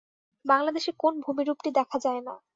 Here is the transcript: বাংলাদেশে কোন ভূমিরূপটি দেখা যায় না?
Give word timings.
বাংলাদেশে 0.45 0.91
কোন 0.99 1.13
ভূমিরূপটি 1.25 1.69
দেখা 1.71 1.97
যায় 1.99 2.21
না? 2.27 2.33